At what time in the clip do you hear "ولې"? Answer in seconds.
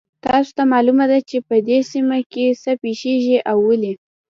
3.67-3.93